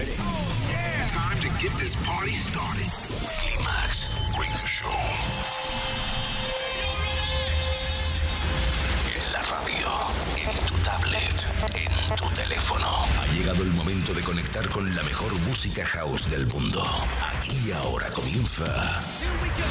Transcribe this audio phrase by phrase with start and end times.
[0.00, 0.16] ready.
[0.68, 1.08] Yeah.
[1.08, 2.88] Time to get this party started.
[3.40, 5.00] Climax Radio Show.
[9.16, 9.88] En la radio,
[10.36, 11.38] en tu tablet,
[11.74, 13.04] en tu teléfono.
[13.20, 16.82] Ha llegado el momento de conectar con la mejor música house del mundo.
[17.32, 18.64] Aquí ahora comienza.
[19.20, 19.68] Here we go.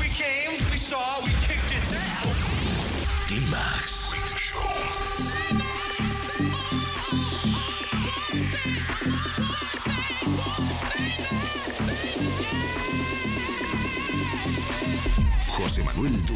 [0.00, 2.34] We came, we saw, we kicked it down.
[3.28, 3.99] Climax.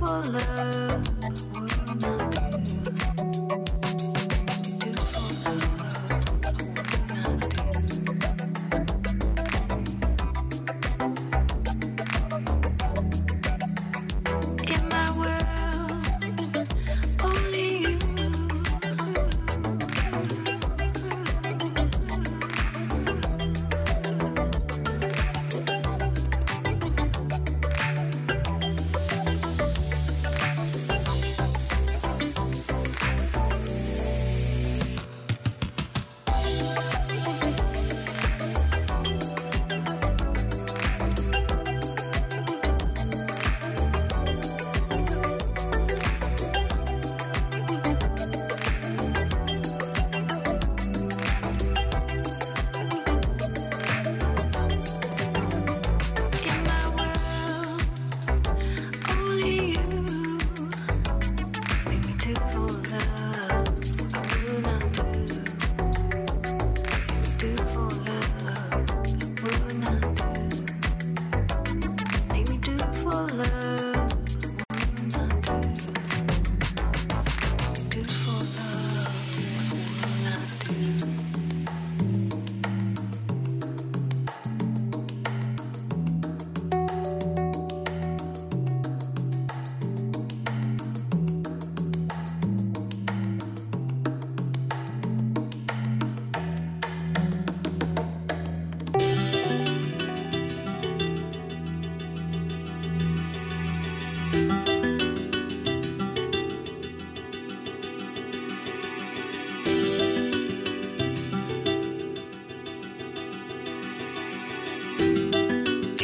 [0.00, 1.69] for love.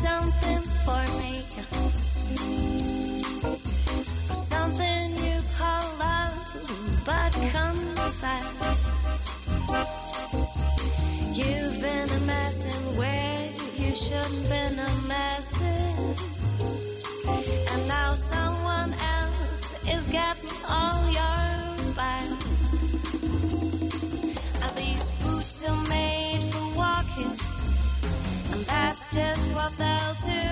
[0.00, 1.32] something for me.
[4.32, 8.80] Something you call love, but confess.
[11.38, 15.48] You've been a mess in where you shouldn't been a mess.
[17.72, 19.62] And now someone else
[19.94, 21.39] is getting all your
[29.20, 30.46] just what they'll do.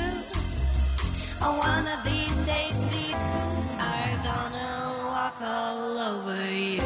[1.45, 4.73] Oh, one of these days, these boots are gonna
[5.13, 6.41] walk all over
[6.73, 6.83] you.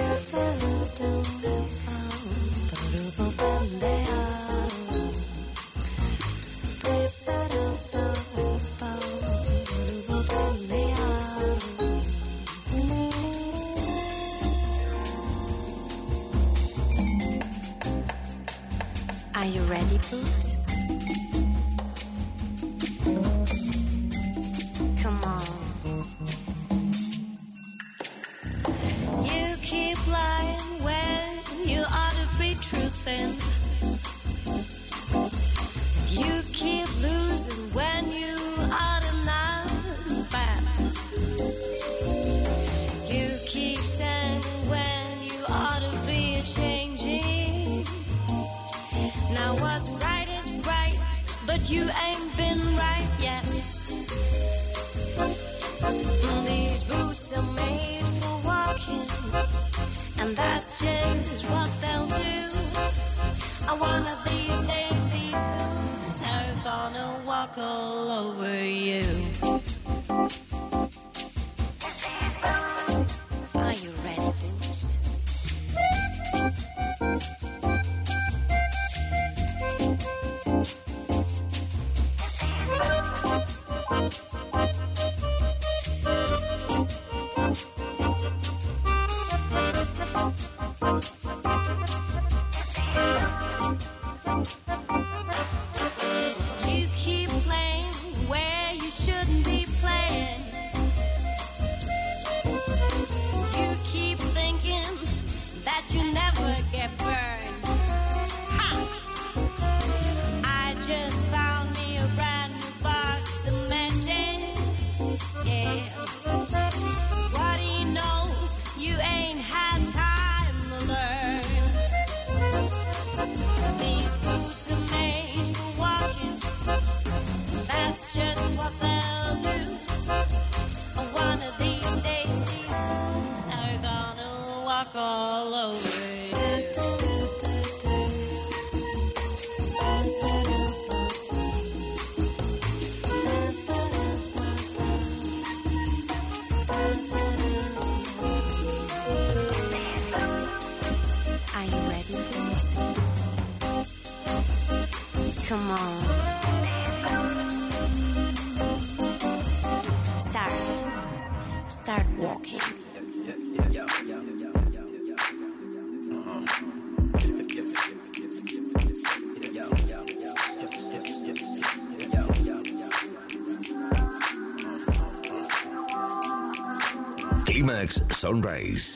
[178.22, 178.91] Sunrise.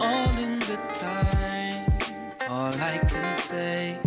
[0.00, 1.84] all in good time.
[2.48, 3.98] All I can say,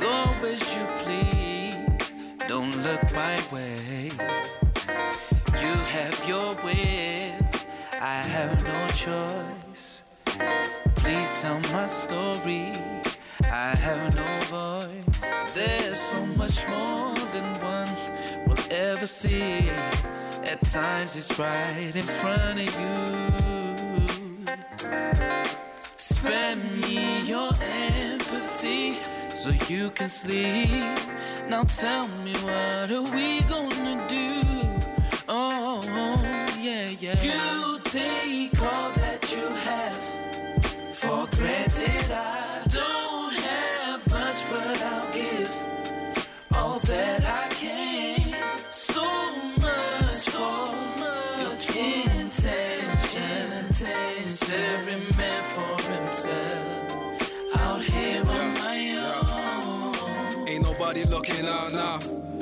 [0.00, 2.12] go as you please.
[2.48, 4.10] Don't look my way.
[5.62, 7.32] You have your will,
[8.00, 10.02] I have no choice.
[10.96, 12.72] Please tell my story.
[13.44, 15.54] I have no voice.
[15.54, 17.88] There's so much more than one
[18.46, 19.68] will ever see.
[20.42, 23.57] At times it's right in front of you.
[25.96, 28.98] Spare me your empathy
[29.28, 30.98] so you can sleep.
[31.48, 34.40] Now tell me what are we gonna do?
[35.28, 35.80] Oh,
[36.60, 37.22] yeah, yeah.
[37.22, 39.96] You take all that you have
[40.94, 42.10] for granted.
[42.10, 42.37] I
[61.28, 61.98] looking out now.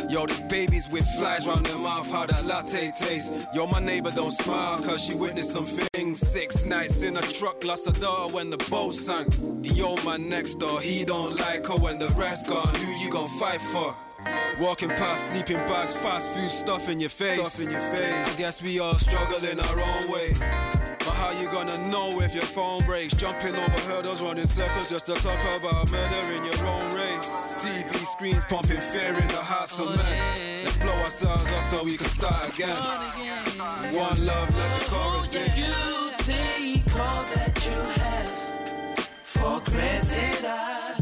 [0.08, 3.46] Yo, the babies with flies round their mouth, how that latte tastes.
[3.54, 6.20] Yo, my neighbor don't smile, cause she witnessed some things.
[6.20, 9.28] Six nights in a truck, lost a daughter when the boat sank.
[9.62, 12.74] The old man next door, he don't like her when the rest gone.
[12.74, 13.96] Who you gon' fight for?
[14.60, 17.52] Walking past sleeping bags, fast food stuff in your face.
[17.52, 18.34] Stuff in your face.
[18.34, 20.32] I guess we all struggle in our own way.
[20.38, 23.14] But how you gonna know if your phone breaks?
[23.14, 27.45] Jumping over hurdles, running circles just to talk about murder in your own race.
[28.16, 30.64] Screens pumping fear in the hearts of men.
[30.64, 32.74] Let's blow ourselves up so we can start again.
[33.94, 35.52] One love, let the chorus in.
[35.52, 38.30] You take all that you have
[39.22, 40.46] for granted.
[40.46, 40.94] I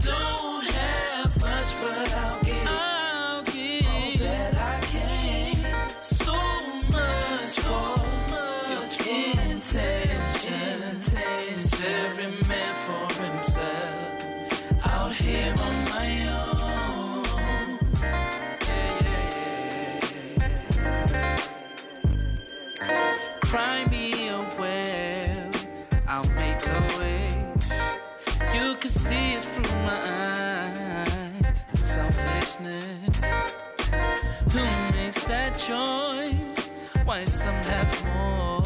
[35.35, 36.71] that choice?
[37.05, 38.63] Why some have more?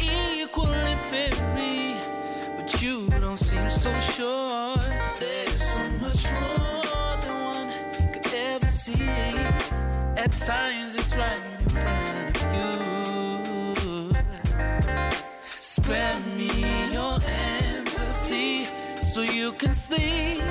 [0.00, 1.96] Equal and fairly,
[2.56, 4.76] but you don't seem so sure.
[5.20, 7.70] There's so much more than one
[8.12, 9.10] could ever see.
[10.24, 14.12] At times it's right in front of you.
[15.74, 16.50] Spare me
[16.96, 18.68] your empathy
[19.12, 20.42] so you can sleep.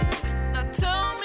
[0.54, 1.17] Now tell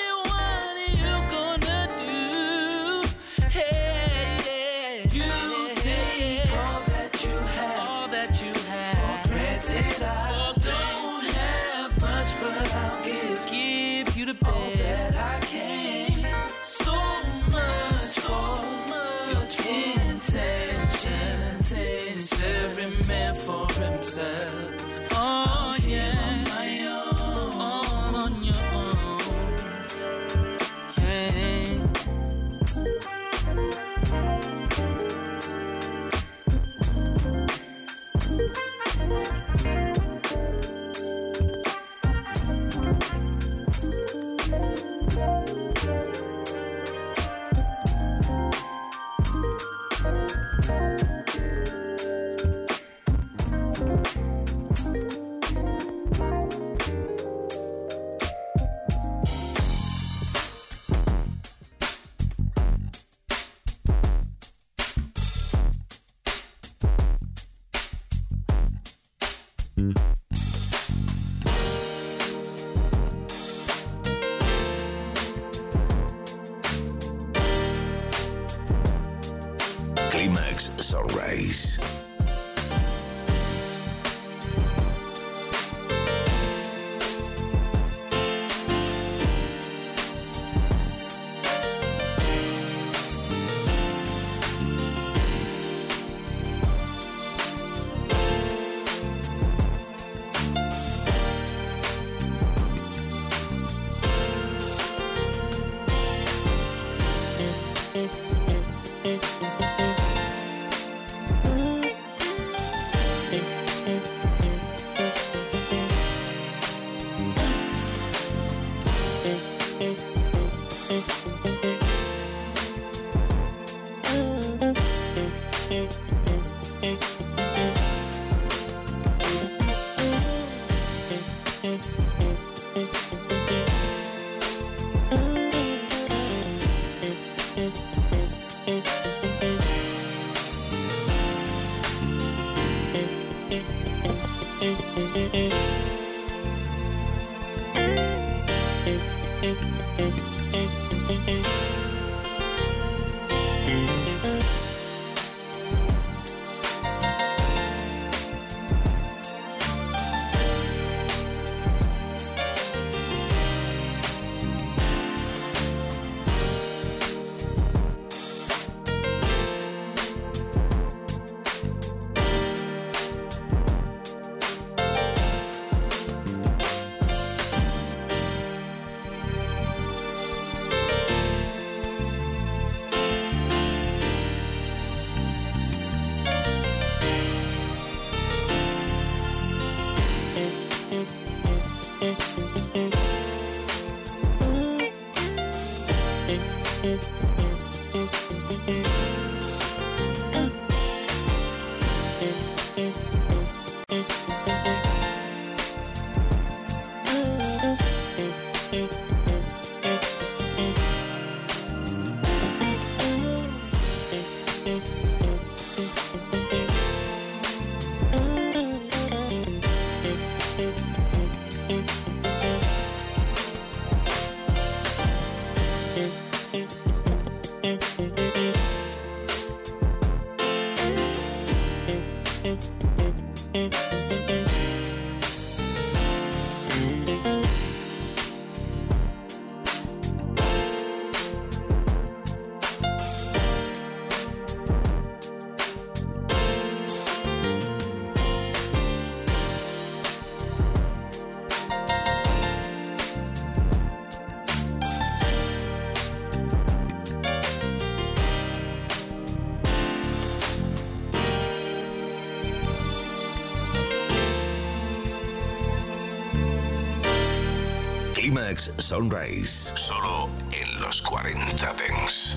[268.43, 269.73] Climax Sunrise.
[269.77, 272.37] Solo en los 40 Dents.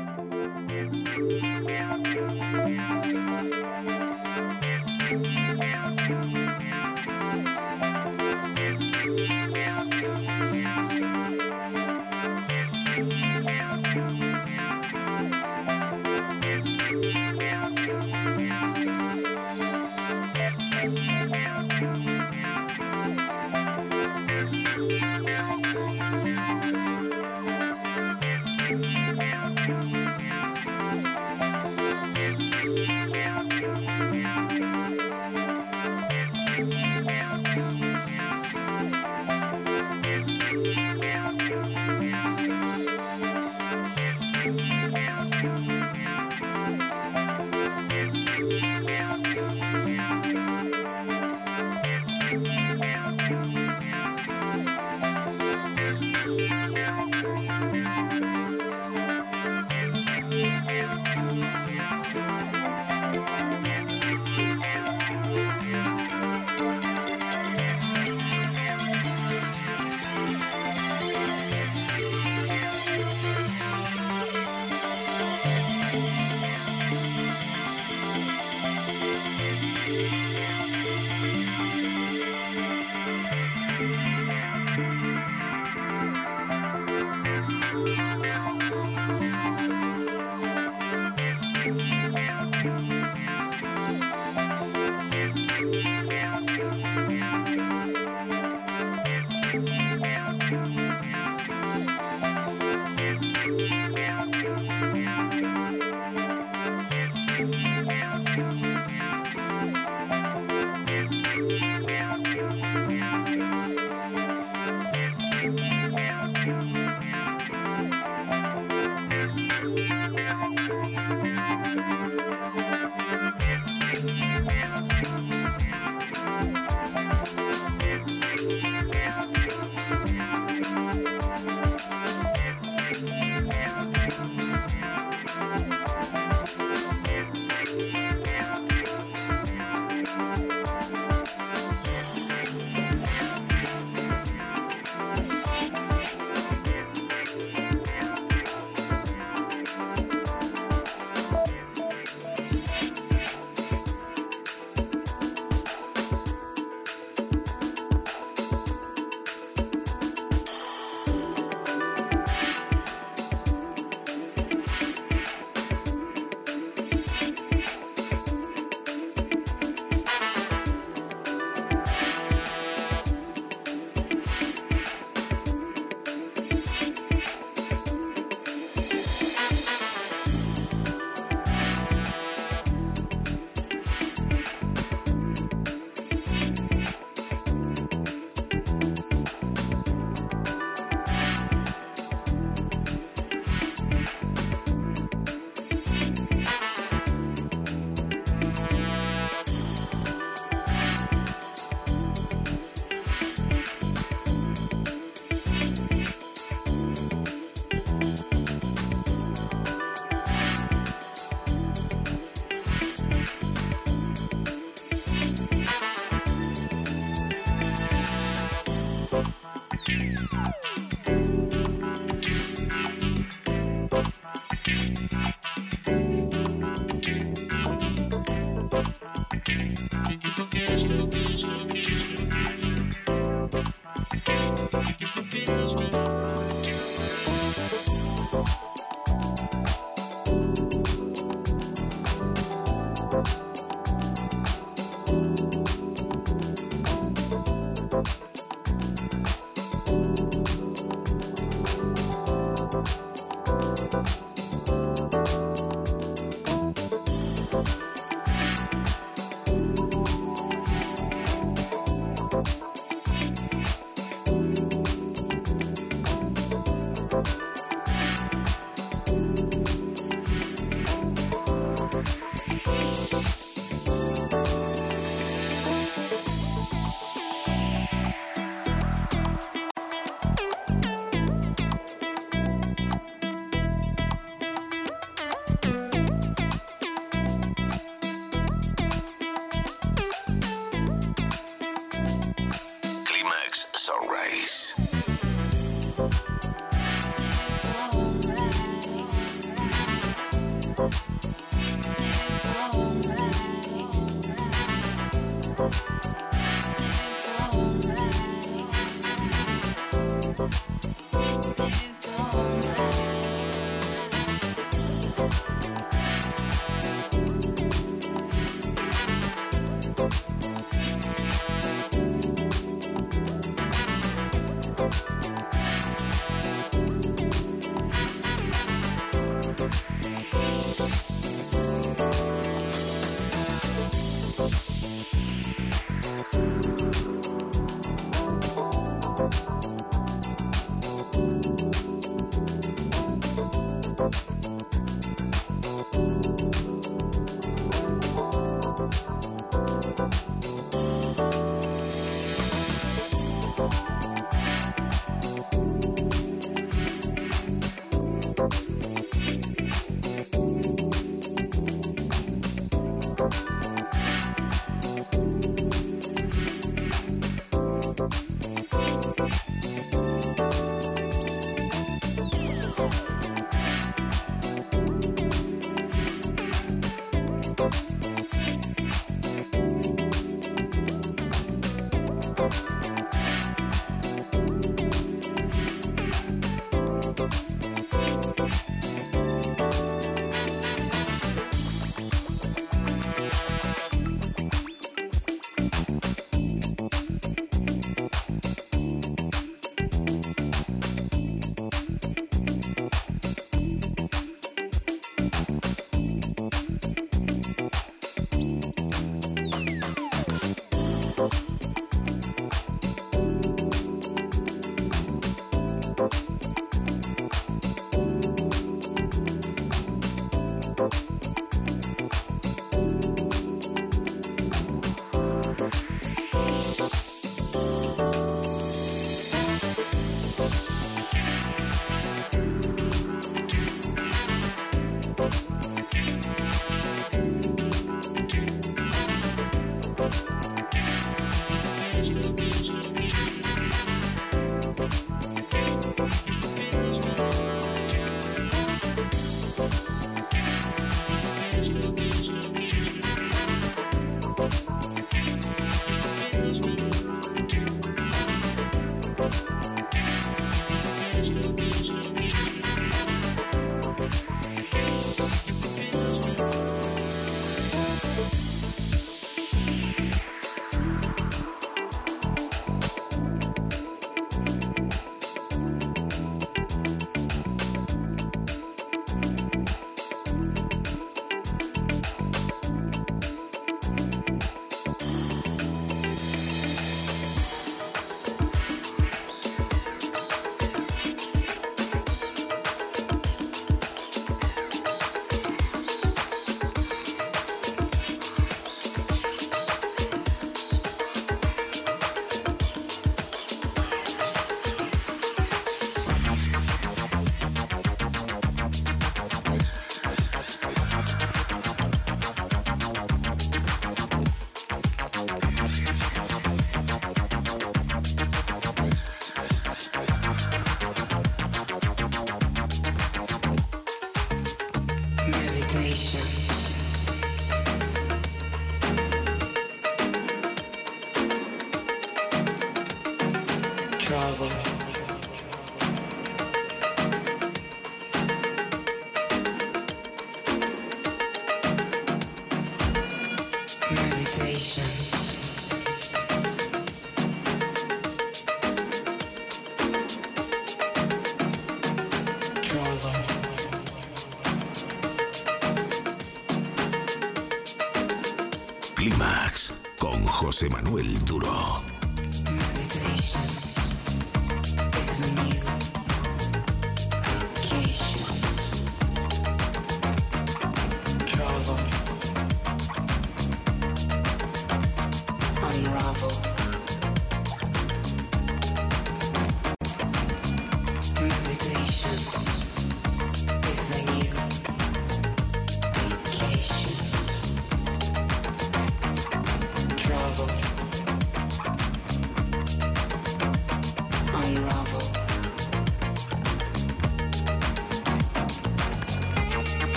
[558.95, 561.90] Clímax con José Manuel Duro.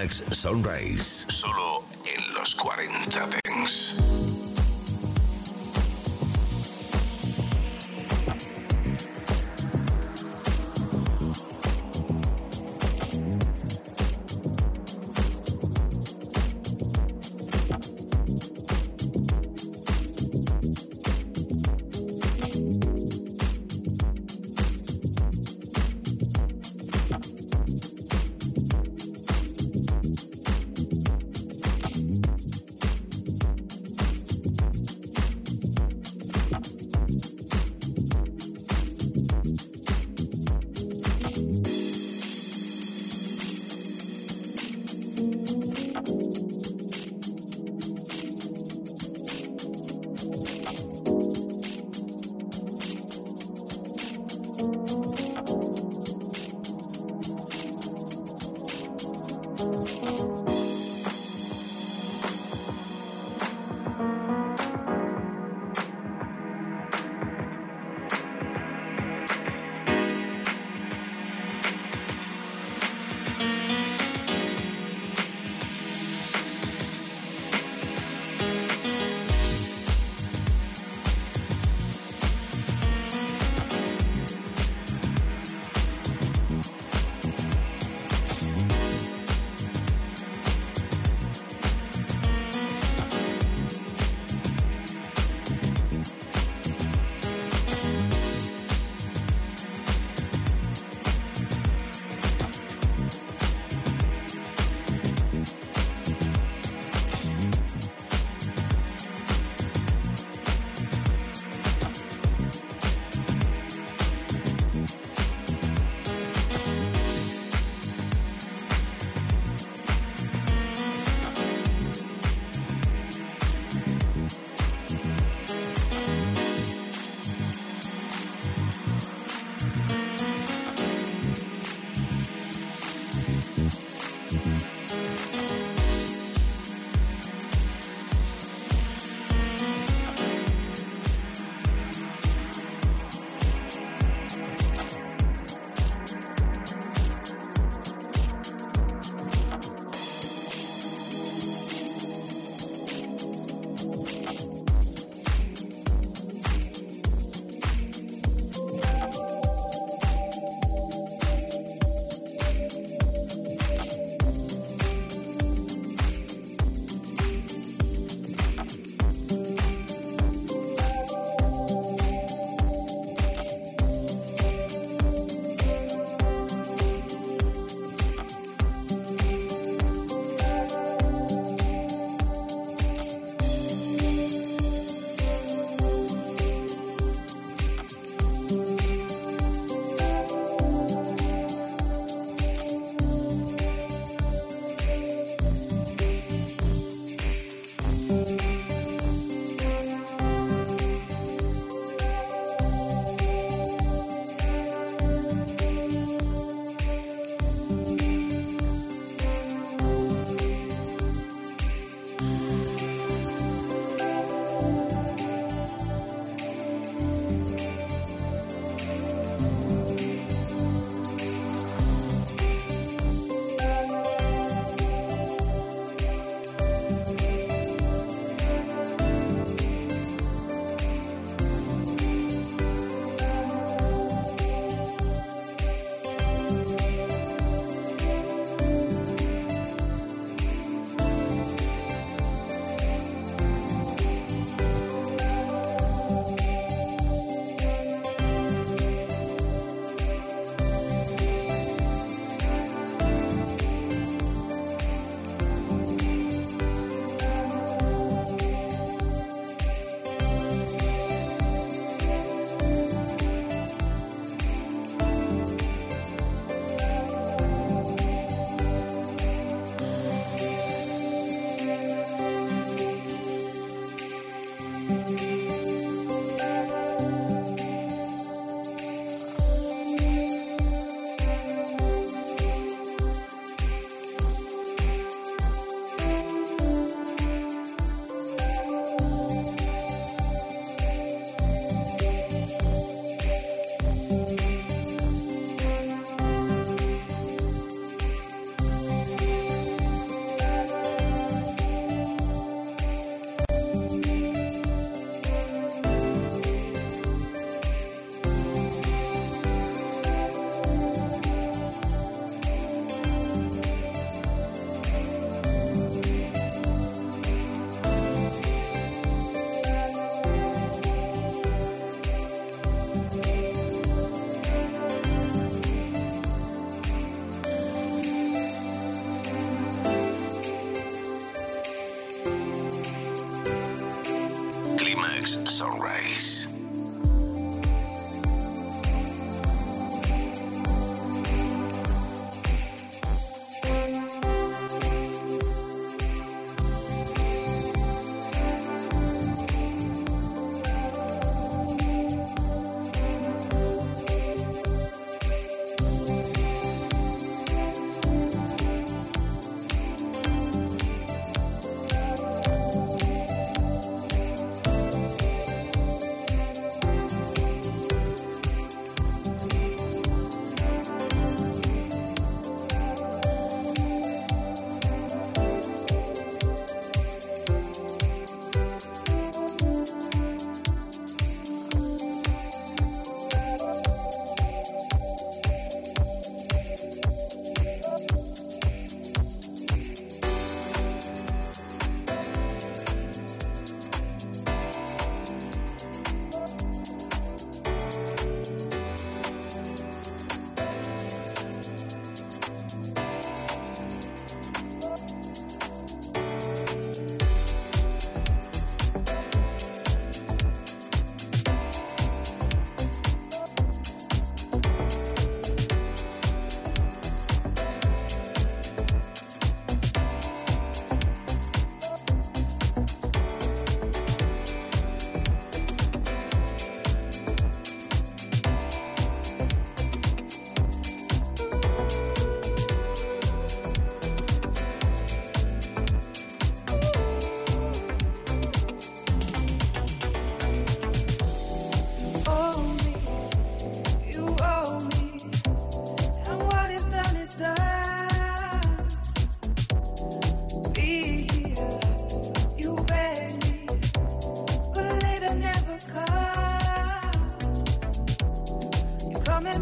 [0.00, 1.26] Max Sunrise.
[1.28, 3.47] Solo en los 40 Dents.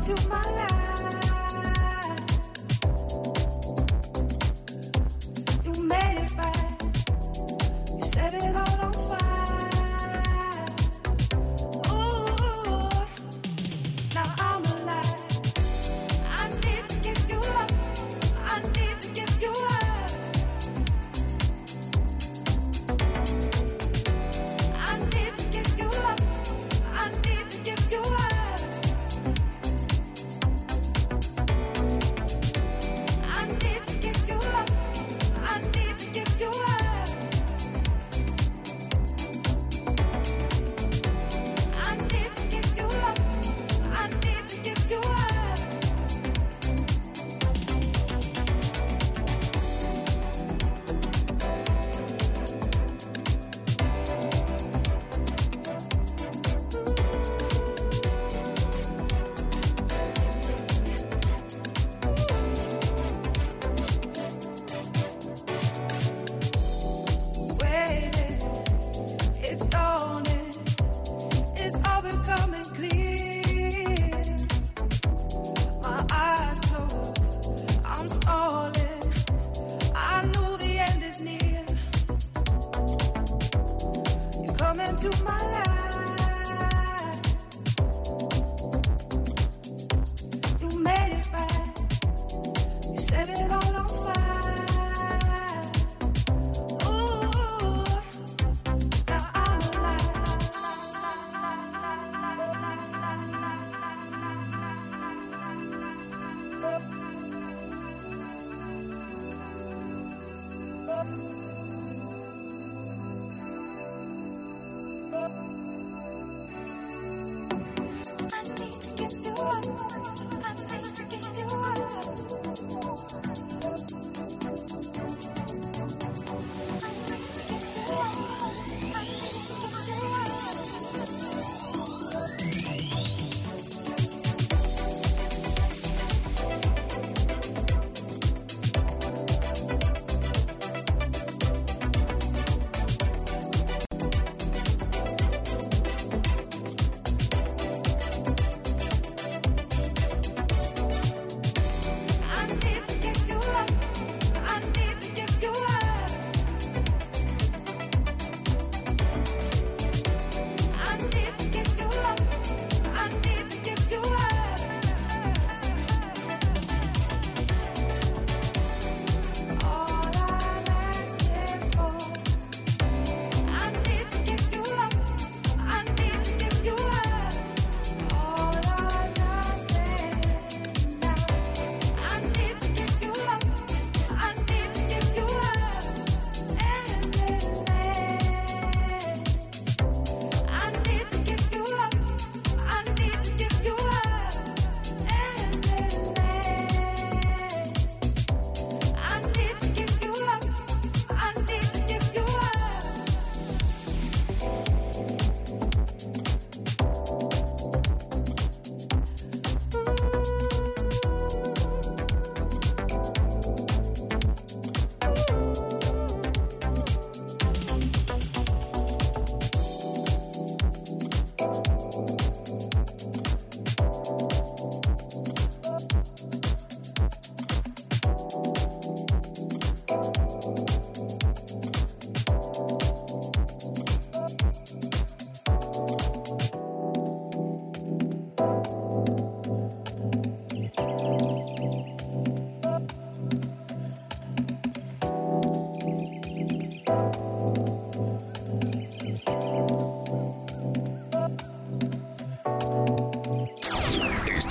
[0.06, 0.45] to my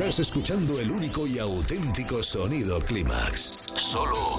[0.05, 3.53] Estás escuchando el único y auténtico sonido Clímax.
[3.75, 4.37] Solo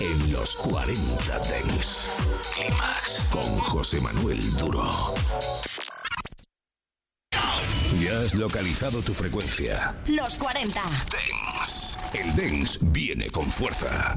[0.00, 2.08] en los 40 Dents.
[2.52, 4.90] Clímax con José Manuel Duro.
[8.00, 9.94] Ya has localizado tu frecuencia.
[10.08, 10.82] Los 40.
[10.82, 11.96] Dance.
[12.14, 14.16] El Dance viene con fuerza.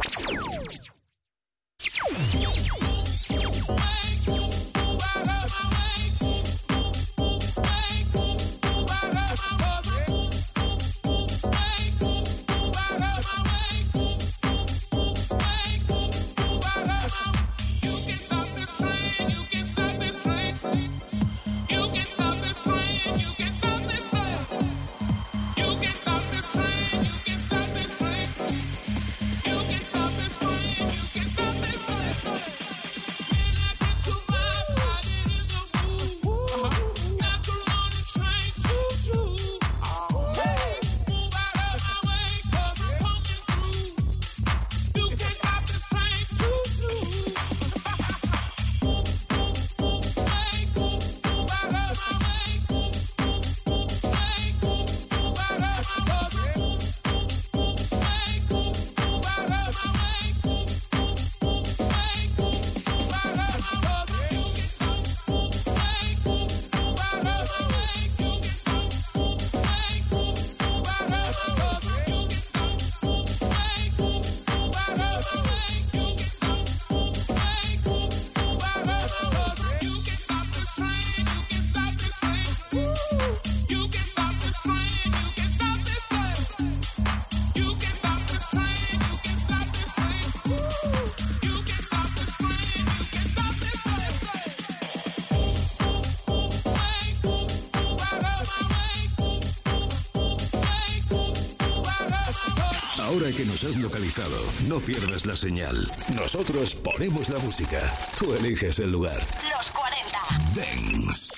[104.67, 105.89] No pierdas la señal.
[106.15, 107.79] Nosotros ponemos la música.
[108.17, 109.19] Tú eliges el lugar.
[109.55, 110.19] Los 40.
[110.55, 111.33] Dance.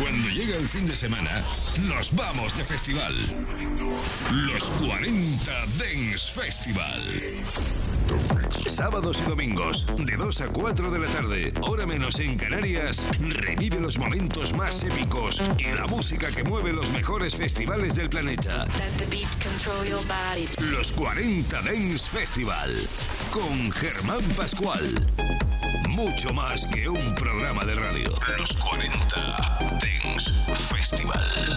[0.00, 1.30] Cuando llega el fin de semana,
[1.82, 3.14] nos vamos de festival.
[4.30, 7.02] Los 40 Dance Festival.
[8.50, 13.80] Sábados y domingos, de 2 a 4 de la tarde, hora menos en Canarias, revive
[13.80, 18.66] los momentos más épicos y la música que mueve los mejores festivales del planeta.
[20.60, 22.70] Los 40 Dance Festival,
[23.30, 25.06] con Germán Pascual.
[25.88, 28.10] Mucho más que un programa de radio.
[28.36, 30.32] Los 40 Dance
[30.68, 31.56] Festival.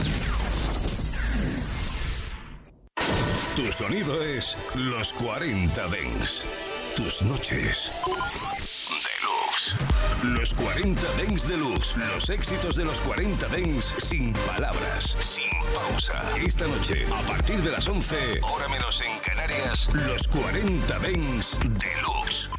[3.56, 6.48] Tu sonido es Los 40 Dance.
[6.96, 7.92] Tus noches.
[8.88, 9.76] Deluxe.
[10.24, 11.98] Los 40 Dance Deluxe.
[12.14, 15.18] Los éxitos de los 40 Dance sin palabras.
[15.20, 16.22] Sin pausa.
[16.38, 22.59] Esta noche, a partir de las 11, hora menos en Canarias, los 40 Dance Deluxe.